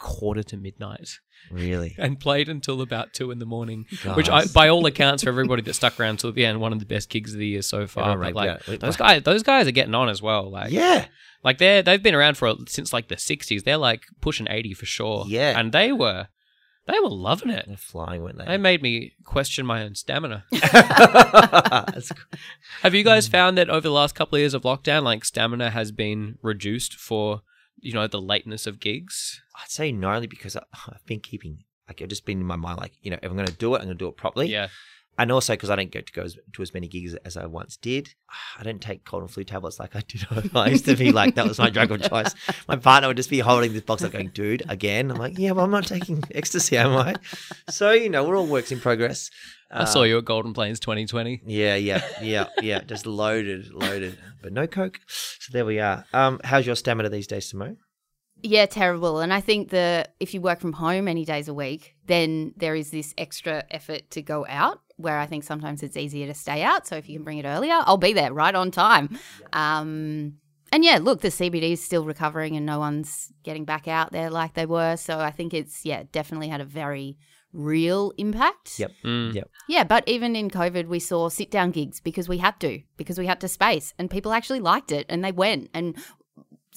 [0.00, 1.94] quarter to midnight Really?
[1.98, 3.86] and played until about two in the morning.
[4.14, 6.80] Which, I, by all accounts, for everybody that stuck around till the end, one of
[6.80, 8.18] the best gigs of the year so far.
[8.18, 10.50] But like those guys, those guys are getting on as well.
[10.50, 11.06] Like, yeah.
[11.44, 13.62] like they're they've been around for since like the '60s.
[13.64, 15.24] They're like pushing 80 for sure.
[15.28, 15.58] Yeah.
[15.58, 16.28] and they were
[16.86, 17.64] they were loving it.
[17.68, 18.56] They're flying, weren't They they?
[18.58, 20.44] made me question my own stamina.
[22.82, 23.32] Have you guys Mm.
[23.32, 26.94] found that over the last couple of years of lockdown, like stamina has been reduced
[26.94, 27.42] for
[27.80, 29.40] you know the lateness of gigs?
[29.56, 32.78] I'd say only because I, I've been keeping, like, I've just been in my mind,
[32.78, 34.48] like, you know, if I'm going to do it, I'm going to do it properly.
[34.48, 34.68] Yeah,
[35.20, 37.44] And also because I don't get to go as, to as many gigs as I
[37.44, 38.14] once did.
[38.58, 40.26] I don't take cold and flu tablets like I did.
[40.56, 42.34] I used to be like, that was my drug of choice.
[42.66, 45.10] My partner would just be holding this box up going, dude, again.
[45.10, 47.16] I'm like, yeah, but I'm not taking ecstasy, am I?
[47.68, 49.30] So, you know, we're all works in progress.
[49.70, 51.42] I saw you at Golden Plains 2020.
[51.44, 52.80] Yeah, yeah, yeah, yeah.
[52.80, 55.00] Just loaded, loaded, but no coke.
[55.06, 56.06] So there we are.
[56.14, 57.76] Um, how's your stamina these days, Simone?
[58.42, 59.20] Yeah, terrible.
[59.20, 62.74] And I think the if you work from home any days a week, then there
[62.74, 64.80] is this extra effort to go out.
[64.96, 66.86] Where I think sometimes it's easier to stay out.
[66.86, 69.18] So if you can bring it earlier, I'll be there right on time.
[69.54, 70.34] Um,
[70.72, 74.30] and yeah, look, the CBD is still recovering, and no one's getting back out there
[74.30, 74.96] like they were.
[74.96, 77.16] So I think it's yeah, definitely had a very
[77.52, 78.78] real impact.
[78.78, 78.92] Yep.
[79.04, 79.34] Mm.
[79.34, 79.50] Yep.
[79.68, 83.18] Yeah, but even in COVID, we saw sit down gigs because we had to, because
[83.18, 85.70] we had to space, and people actually liked it and they went.
[85.74, 85.96] And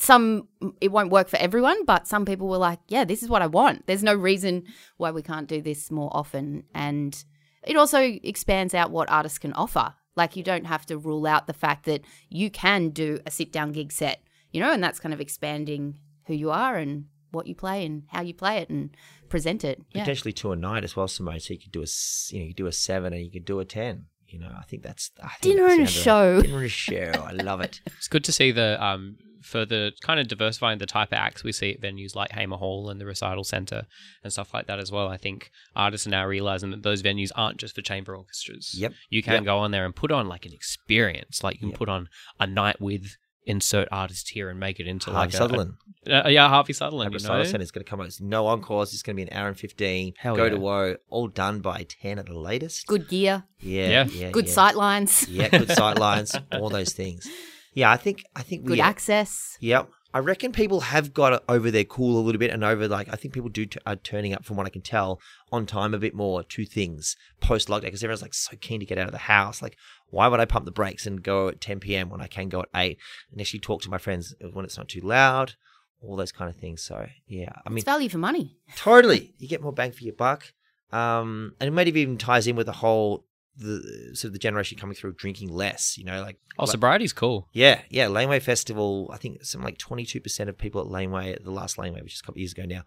[0.04, 0.48] some,
[0.82, 3.48] it won't work for everyone, but some people were like, yeah, this is what I
[3.48, 3.88] want.
[3.88, 4.64] There's no reason
[4.98, 6.64] why we can't do this more often.
[6.76, 7.24] And
[7.64, 9.94] it also expands out what artists can offer.
[10.16, 13.52] Like, you don't have to rule out the fact that you can do a sit
[13.52, 17.48] down gig set, you know, and that's kind of expanding who you are and what
[17.48, 18.96] you play and how you play it and
[19.30, 19.82] present it.
[19.92, 20.02] Yeah.
[20.04, 21.40] Potentially to a night as well, Simone.
[21.40, 21.88] So you could do a
[22.30, 24.06] you know, you could do a seven and you could do a ten.
[24.28, 26.42] You know, I think that's I think Dinner that's and a the other- show.
[26.42, 27.12] Dinner and a show.
[27.28, 27.82] I love it.
[27.98, 31.52] It's good to see the um further kind of diversifying the type of acts we
[31.52, 33.84] see at venues like Hamer Hall and the Recital Centre
[34.24, 35.08] and stuff like that as well.
[35.08, 38.74] I think artists are now realizing that those venues aren't just for chamber orchestras.
[38.78, 38.94] Yep.
[39.10, 39.44] You can Yep.
[39.46, 41.44] go on there and put on like an experience.
[41.44, 41.78] Like you can Yep.
[41.78, 45.38] put on a night with insert artist here and make it into Harvey like a-
[45.38, 45.74] Sutherland.
[46.08, 47.12] a- uh, yeah, Harvey Sutherland.
[47.12, 47.44] Harvey You know?
[47.44, 48.06] Sutherland is going to come out.
[48.08, 48.94] It's no encores.
[48.94, 50.14] It's going to be an hour and fifteen.
[50.18, 50.50] Hell Go yeah.
[50.52, 50.96] to woe.
[51.10, 52.88] All done by ten at the latest.
[52.88, 53.90] Good gear, Yeah.
[53.90, 54.06] Yeah.
[54.06, 54.32] Yeah.
[54.32, 54.54] good yeah.
[54.54, 55.50] sight lines, Yeah.
[55.50, 56.34] Good sight lines.
[56.54, 57.28] all those things.
[57.74, 57.92] Yeah.
[57.92, 58.24] I think.
[58.36, 58.82] I think good we.
[58.82, 59.58] access.
[59.60, 59.90] Yep.
[60.16, 63.16] I reckon people have got over their cool a little bit and over like I
[63.16, 65.20] think people do t- are turning up from what I can tell
[65.52, 68.86] on time a bit more to things post lockdown because everyone's like so keen to
[68.86, 69.60] get out of the house.
[69.60, 69.76] Like,
[70.12, 72.10] why would I pump the brakes and go at 10 p.m.
[72.10, 73.00] when I can go at eight
[73.32, 75.56] and actually talk to my friends when it's not too loud,
[76.00, 76.84] all those kind of things.
[76.84, 78.58] So yeah, I mean, it's value for money.
[78.76, 80.54] totally, you get more bang for your buck.
[80.92, 83.26] Um, and it maybe even ties in with the whole
[83.58, 85.98] the sort of the generation coming through drinking less.
[85.98, 87.48] You know, like Oh, like- sobriety's cool.
[87.54, 88.08] yeah, yeah.
[88.08, 92.02] Laneway Festival, I think some like 22% of people at Laneway, at the last Laneway,
[92.02, 92.84] which is a couple of years ago now,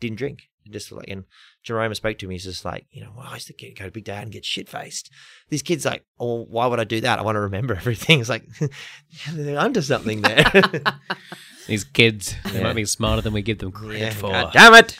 [0.00, 0.42] didn't drink.
[0.70, 1.24] Just like, and
[1.62, 3.84] Jerome spoke to me, he's just like, you know, well, I used to get, go
[3.84, 5.10] to Big Dad and get shit faced.
[5.50, 7.18] These kids, like, oh, why would I do that?
[7.18, 8.20] I want to remember everything.
[8.20, 8.46] It's like,
[9.32, 10.44] they're onto something there.
[11.66, 12.62] These kids, they Yeah.
[12.64, 14.30] might be smarter than we give them credit yeah, for.
[14.30, 14.98] God damn it.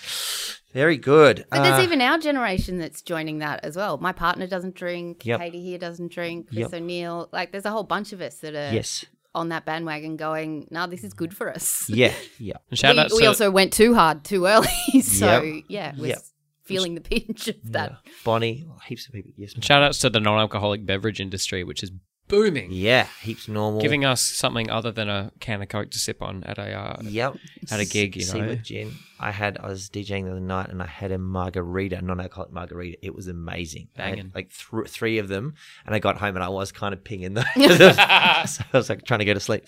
[0.74, 1.46] Very good.
[1.50, 3.96] But there's Uh, even our generation that's joining that as well.
[3.98, 5.24] My partner doesn't drink.
[5.24, 5.40] Yep.
[5.40, 6.48] Katie here doesn't drink.
[6.48, 6.74] Chris Yep.
[6.74, 7.28] O'Neill.
[7.32, 9.04] Like, there's a whole bunch of us that are Yes.
[9.36, 11.88] on that bandwagon going, no, this is good for us.
[11.88, 12.12] Yeah.
[12.38, 12.56] Yeah.
[12.72, 14.66] Shout we, out we to also went too hard too early.
[15.02, 15.64] so, Yep.
[15.68, 16.18] yeah, we're Yep.
[16.64, 17.90] feeling the pinch of that.
[18.04, 18.12] yeah.
[18.24, 19.30] Bonnie, heaps of people.
[19.36, 19.54] Yes.
[19.62, 21.92] shout outs to the non-alcoholic beverage industry, which is
[22.28, 22.70] booming.
[22.72, 23.06] Yeah.
[23.22, 23.80] Heaps normal.
[23.80, 26.96] giving us something other than a can of Coke to sip on at a uh,
[27.02, 27.36] Yep.
[27.70, 28.48] at a gig, you See know.
[28.48, 28.92] with gin.
[29.20, 32.98] I had I was DJing the other night and I had a margarita, non-alcoholic margarita.
[33.02, 33.88] It was amazing.
[33.96, 34.32] Banging.
[34.34, 35.54] like th- three of them,
[35.86, 37.44] and I got home and I was kind of pinging them.
[37.56, 39.64] so I was like trying to go to sleep.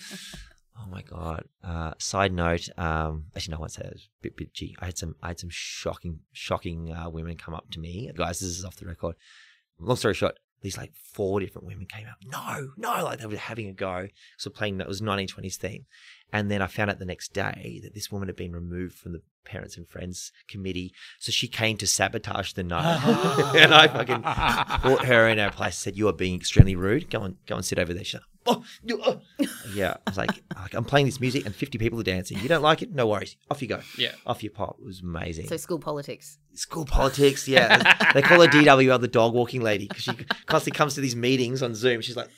[0.79, 1.45] Oh my god.
[1.63, 2.69] Uh, side note.
[2.77, 3.93] Um, actually, no, one said it.
[3.95, 4.73] A bit bitchy.
[4.79, 8.11] I had some I had some shocking shocking uh, women come up to me.
[8.15, 9.15] Guys, this is off the record.
[9.79, 10.37] Long story short.
[10.61, 12.17] These like four different women came up.
[12.25, 14.07] No, no, like they were having a go.
[14.37, 15.85] So playing that was 1920s theme.
[16.33, 19.13] And then I found out the next day that this woman had been removed from
[19.13, 20.93] the parents and friends committee.
[21.19, 23.01] So she came to sabotage the night.
[23.55, 24.21] and I fucking
[24.81, 27.09] brought her in our place, said, You are being extremely rude.
[27.09, 28.03] Go and go and sit over there.
[28.03, 29.17] She's like, Oh, you, uh."
[29.73, 29.95] yeah.
[30.05, 32.39] I was like, like, I'm playing this music and 50 people are dancing.
[32.39, 32.93] You don't like it?
[32.93, 33.35] No worries.
[33.51, 33.81] Off you go.
[33.97, 34.11] Yeah.
[34.25, 34.77] Off you pop.
[34.79, 35.47] It was amazing.
[35.47, 36.37] So, school politics.
[36.53, 38.11] School politics, yeah.
[38.13, 40.13] they call her DWL the dog walking lady because she
[40.45, 42.01] constantly comes to these meetings on Zoom.
[42.01, 42.29] She's like,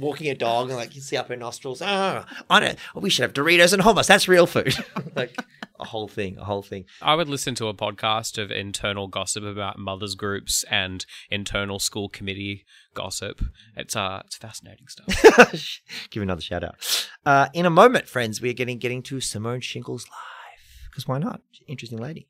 [0.00, 1.82] walking a dog and like you see up her nostrils.
[1.82, 2.74] Oh, I know.
[2.94, 4.06] We should have Doritos and hummus.
[4.06, 4.74] That's real food.
[5.14, 5.36] like
[5.78, 6.84] a whole thing, a whole thing.
[7.00, 12.08] I would listen to a podcast of internal gossip about mothers groups and internal school
[12.08, 13.42] committee gossip.
[13.76, 15.80] It's uh, it's fascinating stuff.
[16.10, 17.08] Give another shout out.
[17.24, 21.18] Uh, in a moment, friends, we are getting getting to Simone Schinkel's life because why
[21.18, 21.40] not?
[21.68, 22.28] Interesting lady.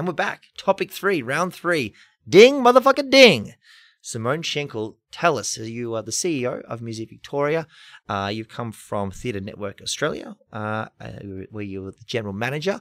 [0.00, 0.44] And we're back.
[0.56, 1.92] Topic three, round three.
[2.26, 3.52] Ding, motherfucker, ding.
[4.00, 7.66] Simone Schinkel, tell us, you are the CEO of Music Victoria.
[8.08, 11.10] Uh, you've come from Theatre Network Australia, uh, uh,
[11.50, 12.80] where you were the general manager.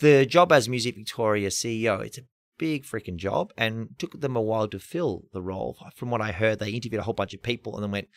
[0.00, 2.22] The job as Music Victoria CEO, it's a
[2.58, 5.76] big freaking job and took them a while to fill the role.
[5.94, 8.08] From what I heard, they interviewed a whole bunch of people and then went,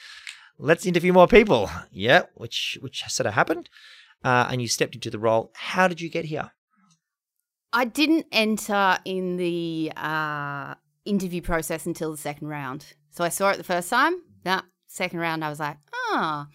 [0.58, 1.70] let's interview more people.
[1.92, 3.70] Yeah, which, which sort of happened.
[4.24, 5.52] Uh, and you stepped into the role.
[5.54, 6.54] How did you get here?
[7.74, 12.94] I didn't enter in the uh, interview process until the second round.
[13.12, 14.14] So I saw it the first time.
[14.44, 16.48] That second round, I was like, ah.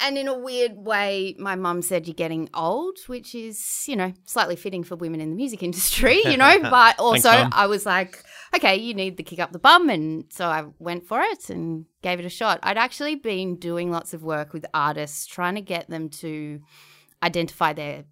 [0.00, 4.12] And in a weird way, my mum said, You're getting old, which is, you know,
[4.24, 6.58] slightly fitting for women in the music industry, you know.
[6.70, 7.50] But also, Mum.
[7.52, 8.22] I was like,
[8.54, 9.90] Okay, you need the kick up the bum.
[9.90, 12.60] And so I went for it and gave it a shot.
[12.62, 16.60] I'd actually been doing lots of work with artists, trying to get them to
[17.22, 18.04] identify their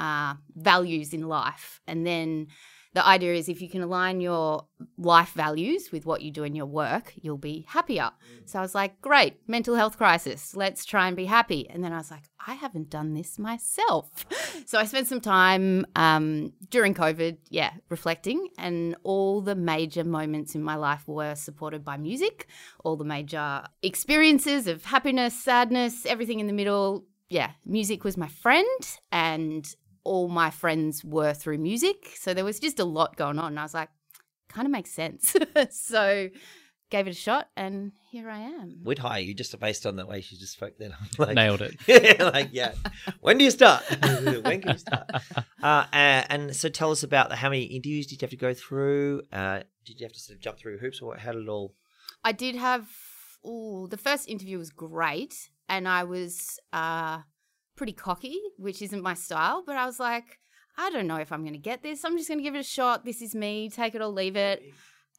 [0.00, 1.80] uh, values in life.
[1.86, 2.48] And then
[2.94, 4.66] the idea is if you can align your
[4.96, 8.12] life values with what you do in your work, you'll be happier.
[8.44, 10.54] So I was like, great, mental health crisis.
[10.54, 11.68] Let's try and be happy.
[11.68, 14.26] And then I was like, I haven't done this myself.
[14.66, 20.54] So I spent some time um, during COVID, yeah, reflecting, and all the major moments
[20.54, 22.46] in my life were supported by music.
[22.82, 27.04] All the major experiences of happiness, sadness, everything in the middle.
[27.34, 29.66] Yeah, music was my friend, and
[30.04, 32.12] all my friends were through music.
[32.14, 33.46] So there was just a lot going on.
[33.46, 33.88] And I was like,
[34.48, 35.34] kind of makes sense.
[35.72, 36.28] so
[36.90, 38.82] gave it a shot, and here I am.
[38.84, 40.94] We'd hire you just based on the way she just spoke then.
[41.00, 41.74] I'm like, Nailed it.
[41.88, 42.74] yeah, like, yeah.
[43.18, 43.82] When do you start?
[44.44, 45.10] when can you start?
[45.60, 48.36] Uh, and, and so tell us about the, how many interviews did you have to
[48.36, 49.22] go through?
[49.32, 51.74] Uh, did you have to sort of jump through hoops or how did it all?
[52.22, 52.88] I did have.
[53.44, 57.20] Ooh, the first interview was great, and I was uh,
[57.76, 59.62] pretty cocky, which isn't my style.
[59.66, 60.38] But I was like,
[60.76, 62.04] I don't know if I'm going to get this.
[62.04, 63.04] I'm just going to give it a shot.
[63.04, 63.70] This is me.
[63.70, 64.62] Take it or leave it.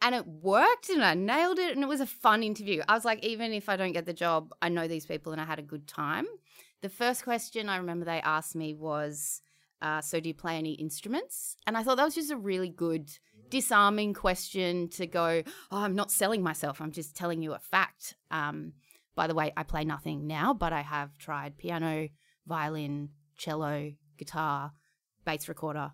[0.01, 2.84] And it worked, and I nailed it, and it was a fun interview.
[2.88, 5.39] I was like, even if I don't get the job, I know these people, and
[5.39, 6.25] I had a good time.
[6.81, 9.41] The first question I remember they asked me was,
[9.81, 12.67] uh, "So do you play any instruments?" And I thought that was just a really
[12.67, 13.10] good
[13.49, 16.81] disarming question to go, oh, I'm not selling myself.
[16.81, 18.15] I'm just telling you a fact.
[18.31, 18.73] Um,
[19.15, 22.10] by the way, I play nothing now, but I have tried piano,
[22.45, 24.71] violin, cello, guitar,
[25.25, 25.91] bass recorder.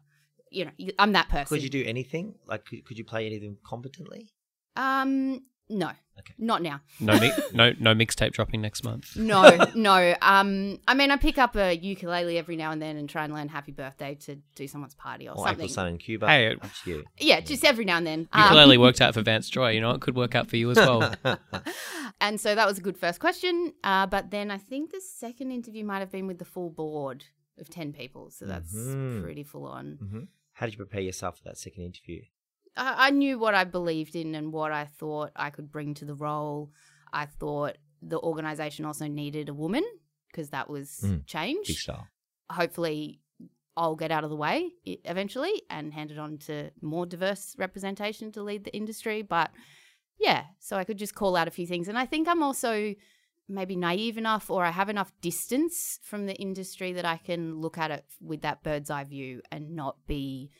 [0.49, 1.55] You know, I'm that person.
[1.55, 2.35] Could you do anything?
[2.45, 4.33] Like, could, could you play anything competently?
[4.75, 6.33] Um, no, Okay.
[6.37, 6.81] not now.
[6.99, 9.15] No, mi- no, no mixtape dropping next month.
[9.15, 10.13] No, no.
[10.21, 13.33] Um, I mean, I pick up a ukulele every now and then and try and
[13.33, 15.53] learn "Happy Birthday" to do someone's party or Or something.
[15.53, 16.27] April Sun in Cuba?
[16.27, 17.03] Hey, it- Up to you.
[17.19, 18.27] Yeah, just every now and then.
[18.33, 19.71] Um, Ukulele worked out for Vance Joy.
[19.71, 21.13] You know, it could work out for you as well.
[22.19, 23.73] and so that was a good first question.
[23.83, 27.25] Uh, but then I think the second interview might have been with the full board
[27.59, 28.29] of 10 people.
[28.31, 29.23] So that's Mhm.
[29.23, 29.97] pretty full on.
[30.01, 30.19] hmm
[30.53, 32.21] How did you prepare yourself for that second interview?
[32.75, 36.05] I, I knew what I believed in and what I thought I could bring to
[36.05, 36.71] the role.
[37.13, 39.83] I thought the organization also needed a woman
[40.27, 41.25] because that was Mm.
[41.25, 41.69] change.
[42.49, 43.19] Hopefully,
[43.77, 48.31] I'll get out of the way eventually and hand it on to more diverse representation
[48.33, 49.21] to lead the industry.
[49.21, 49.51] But
[50.19, 51.87] yeah, so I could just call out a few things.
[51.87, 52.93] And I think I'm also
[53.47, 57.77] maybe naive enough or I have enough distance from the industry that I can look
[57.77, 60.51] at it with that bird's eye view and not be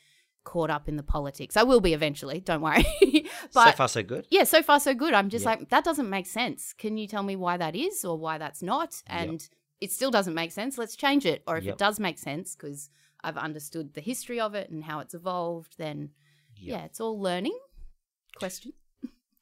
[0.44, 1.56] caught up in the politics.
[1.56, 2.84] I will be eventually, don't worry.
[3.54, 4.26] but so far, so good.
[4.30, 5.14] yeah, so far so good.
[5.14, 5.50] I'm just Yeah.
[5.50, 6.72] like that doesn't make sense.
[6.72, 9.02] Can you tell me why that is or why that's not?
[9.08, 9.20] Yep.
[9.28, 9.48] And
[9.80, 10.78] it still doesn't make sense.
[10.78, 11.42] Let's change it.
[11.46, 11.74] Or if Yep.
[11.74, 12.90] it does make sense because
[13.24, 16.10] I've understood the history of it and how it's evolved, then
[16.56, 16.68] Yep.
[16.78, 17.58] yeah, it's all learning.
[18.36, 18.72] Question.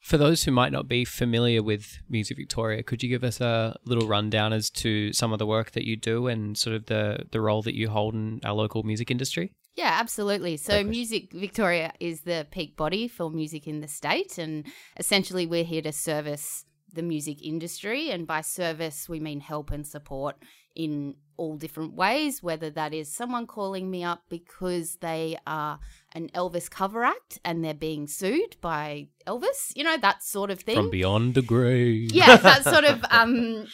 [0.00, 3.76] For those who might not be familiar with Music Victoria, could you give us a
[3.84, 7.26] little rundown as to some of the work that you do and sort of the,
[7.32, 9.52] the role that you hold in our local music industry?
[9.76, 10.56] Yeah, absolutely.
[10.56, 10.82] So.
[10.84, 15.82] Music Victoria is the peak body for music in the state, and essentially, we're here
[15.82, 18.10] to service the music industry.
[18.10, 20.36] And by service, we mean help and support
[20.74, 25.78] in all different ways, whether that is someone calling me up because they are
[26.12, 30.60] an Elvis cover act and they're being sued by Elvis, you know, that sort of
[30.60, 32.12] thing From Beyond the Grave.
[32.12, 33.66] yeah, that sort of um,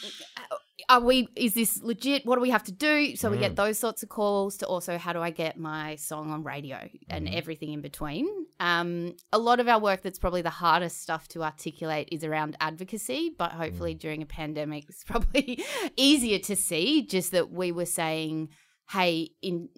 [0.89, 3.41] are we is this legit what do we have to do so we Mm.
[3.41, 6.87] get those sorts of calls to also how do i get my song on radio
[7.09, 7.35] and Mhm.
[7.35, 8.27] everything in between
[8.59, 12.55] um, a lot of our work that's probably the hardest stuff to articulate is around
[12.61, 15.63] advocacy but hopefully during a pandemic it's probably
[15.97, 18.49] easier to see just that we were saying
[18.91, 19.69] hey in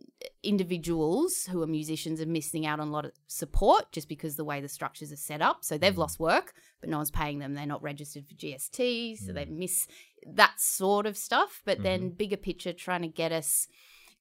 [0.44, 4.44] individuals who are musicians are missing out on a lot of support just because the
[4.44, 5.98] way the structures are set up so they've Mm.
[6.06, 9.88] lost work but no one's paying them they're not registered for gst so they miss
[10.26, 11.62] that sort of stuff.
[11.64, 13.70] But then, bigger picture, trying to get us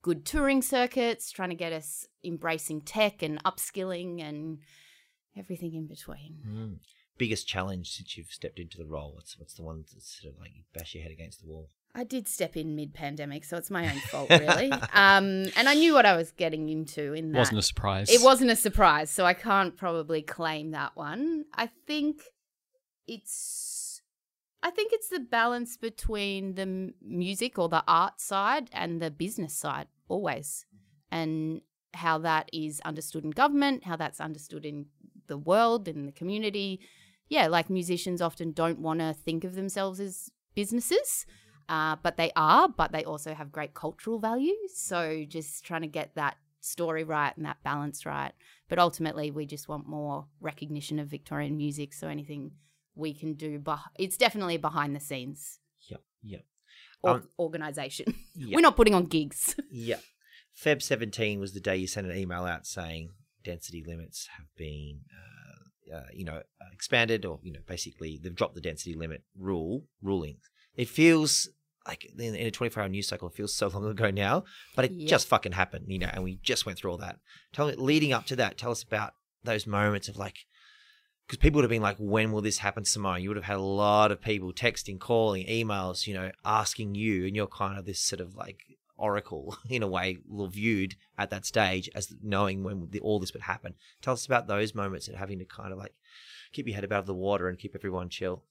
[0.01, 4.59] good touring circuits, trying to get us embracing tech and upskilling and
[5.37, 6.39] everything in between.
[6.47, 6.79] Mm.
[7.19, 9.13] Biggest challenge since you've stepped into the role?
[9.17, 11.69] What's what's the one that's sort of like you bash your head against the wall?
[11.99, 14.71] I did step in mid pandemic, so it's my own fault, really.
[14.93, 17.39] um, and I knew what I was getting into in that.
[17.39, 18.09] Wasn't a surprise.
[18.09, 21.47] It wasn't a surprise, so I can't probably claim that one.
[21.53, 22.23] I think
[23.09, 24.01] it's
[24.63, 29.55] I think it's the balance between the music or the art side and the business
[29.55, 30.67] side always.
[31.11, 31.63] And
[31.95, 34.87] how that is understood in government, how that's understood in
[35.27, 36.79] the world in the community.
[37.29, 41.27] Yeah, like musicians often don't want to think of themselves as businesses.
[41.69, 44.55] Uh, but they are, but they also have great cultural value.
[44.75, 48.33] So just trying to get that story right and that balance right.
[48.69, 51.93] But ultimately, we just want more recognition of Victorian music.
[51.93, 52.53] So anything
[52.95, 56.45] we can do, beh- it's definitely behind the scenes Yep, yep,
[57.03, 58.07] or- Um, organization.
[58.35, 58.55] yep.
[58.55, 59.55] We're not putting on gigs.
[59.71, 60.01] Yeah.
[60.57, 63.11] Feb 17 was the day you sent an email out saying
[63.45, 68.57] density limits have been, uh, uh, you know, expanded or, you know, basically they've dropped
[68.57, 70.39] the density limit rule, ruling.
[70.75, 71.49] It feels
[71.89, 74.45] like in, in a 24 hour news cycle, it feels so long ago now,
[74.77, 75.09] but it Yeah.
[75.09, 77.19] just fucking happened, you know, and we just went through all that.
[77.53, 80.37] Tell me, leading up to that, tell us about those moments of like,
[81.27, 83.23] because people would have been like, when will this happen, Simone?
[83.23, 87.27] You would have had a lot of people texting, calling, emails, you know, asking you,
[87.27, 88.61] and you're kind of this sort of like
[88.97, 90.19] oracle in a way,
[90.51, 93.75] viewed at that stage as knowing when the, all this would happen.
[94.03, 95.95] Tell us about those moments and having to kind of like
[96.53, 98.45] keep your head above the water and keep everyone chill.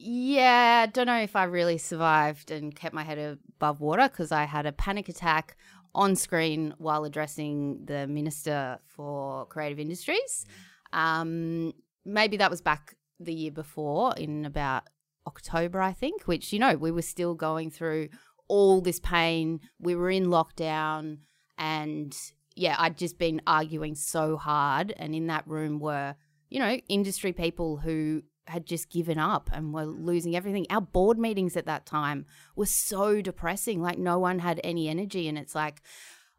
[0.00, 3.18] Yeah, I don't know if I really survived and kept my head
[3.58, 5.56] above water because I had a panic attack
[5.92, 10.46] on screen while addressing the Minister for Creative Industries.
[10.92, 11.72] Um,
[12.04, 14.84] maybe that was back the year before in about
[15.26, 18.10] October, I think, which, you know, we were still going through
[18.46, 19.58] all this pain.
[19.80, 21.18] We were in lockdown
[21.58, 22.16] and
[22.54, 24.94] yeah, I'd just been arguing so hard.
[24.96, 26.14] And in that room were,
[26.50, 30.66] you know, industry people who had just given up and were losing everything.
[30.70, 33.80] Our board meetings at that time were so depressing.
[33.82, 35.28] Like no one had any energy.
[35.28, 35.82] And it's like,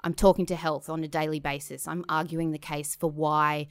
[0.04, 1.88] I'm talking to health on a daily basis.
[1.88, 3.68] I'm arguing the case for why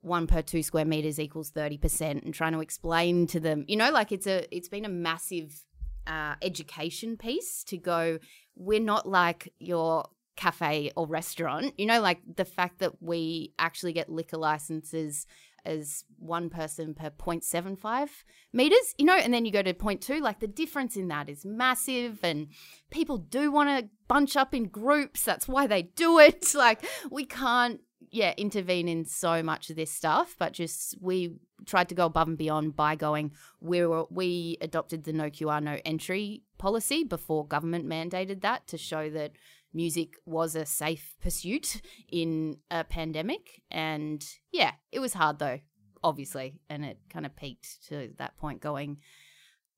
[0.00, 3.90] one per two square meters equals 30% and trying to explain to them, you know,
[3.90, 5.64] like it's a, it's been a massive
[6.06, 8.18] uh, education piece to go,
[8.56, 13.92] we're not like your cafe or restaurant, you know, like the fact that we actually
[13.92, 15.26] get liquor licenses
[15.64, 18.08] as one person per 0.75
[18.52, 21.44] meters, you know, and then you go to 0.2, like the difference in that is
[21.44, 22.20] massive.
[22.22, 22.48] And
[22.90, 25.24] people do want to bunch up in groups.
[25.24, 26.54] That's why they do it.
[26.62, 31.88] Like we can't, yeah, intervene in so much of this stuff, but just we tried
[31.88, 35.78] to go above and beyond by going, we were, we adopted the no QR, no
[35.84, 39.32] entry policy before government mandated that to show that
[39.74, 41.80] music was a safe pursuit
[42.10, 43.62] in a pandemic.
[43.70, 45.60] And yeah, it was hard though,
[46.02, 46.60] obviously.
[46.68, 48.98] And it kind of peaked to that point going,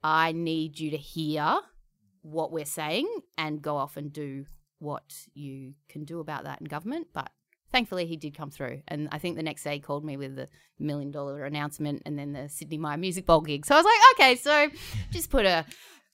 [0.02, 1.60] I need you to hear
[2.22, 4.46] what we're saying and go off and do
[4.78, 7.08] what you can do about that in government.
[7.12, 7.30] But
[7.72, 8.82] thankfully, he did come through.
[8.88, 12.18] And I think the next day he called me with the million dollar announcement and
[12.18, 13.66] then the Sidney Myer Music Bowl gig.
[13.66, 14.68] So I was like, okay, so
[15.10, 15.64] just put a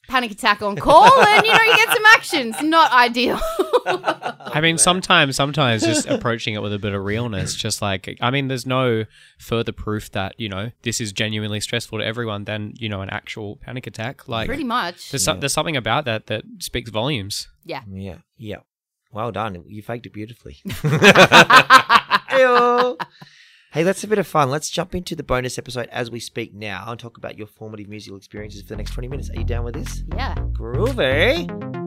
[0.08, 3.40] panic attack on call and you know you get some actions not ideal
[3.86, 8.30] I mean, sometimes, sometimes just approaching it with a bit of realness, just like, I
[8.30, 9.04] mean, there's no
[9.38, 13.10] further proof that, you know, this is genuinely stressful to everyone than, you know, an
[13.10, 14.28] actual panic attack.
[14.28, 17.48] Like, pretty much there's, some, there's something about that that speaks volumes.
[17.64, 18.58] yeah Yeah, yeah.
[19.12, 19.64] Well done.
[19.66, 20.58] You faked it beautifully.
[23.72, 24.50] Hey, that's a bit of fun.
[24.50, 27.88] Let's jump into the bonus episode as we speak now and talk about your formative
[27.88, 29.30] musical experiences for the next 20 minutes.
[29.30, 30.02] Are you down with this?
[30.16, 30.34] Yeah.
[30.54, 31.79] Groovy.